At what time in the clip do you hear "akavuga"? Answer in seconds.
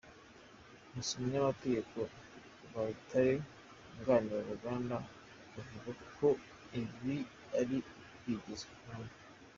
5.59-5.91